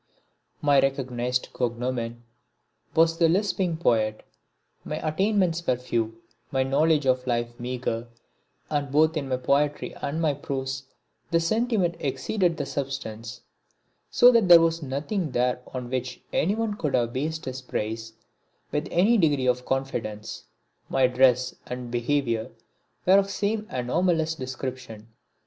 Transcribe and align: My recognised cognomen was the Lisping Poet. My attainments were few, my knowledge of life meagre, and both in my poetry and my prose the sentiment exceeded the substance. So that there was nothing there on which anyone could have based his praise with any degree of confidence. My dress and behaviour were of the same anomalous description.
My 0.63 0.79
recognised 0.79 1.49
cognomen 1.53 2.23
was 2.95 3.19
the 3.19 3.29
Lisping 3.29 3.77
Poet. 3.77 4.25
My 4.83 4.95
attainments 5.07 5.67
were 5.67 5.75
few, 5.77 6.23
my 6.49 6.63
knowledge 6.63 7.05
of 7.05 7.27
life 7.27 7.49
meagre, 7.59 8.07
and 8.71 8.91
both 8.91 9.15
in 9.15 9.29
my 9.29 9.37
poetry 9.37 9.93
and 10.01 10.19
my 10.19 10.33
prose 10.33 10.85
the 11.29 11.39
sentiment 11.39 11.97
exceeded 11.99 12.57
the 12.57 12.65
substance. 12.65 13.41
So 14.09 14.31
that 14.31 14.47
there 14.47 14.59
was 14.59 14.81
nothing 14.81 15.33
there 15.33 15.61
on 15.67 15.91
which 15.91 16.19
anyone 16.33 16.77
could 16.77 16.95
have 16.95 17.13
based 17.13 17.45
his 17.45 17.61
praise 17.61 18.13
with 18.71 18.87
any 18.89 19.19
degree 19.19 19.45
of 19.45 19.67
confidence. 19.67 20.45
My 20.89 21.05
dress 21.05 21.53
and 21.67 21.91
behaviour 21.91 22.49
were 23.05 23.19
of 23.19 23.25
the 23.25 23.31
same 23.33 23.67
anomalous 23.69 24.33
description. 24.33 25.09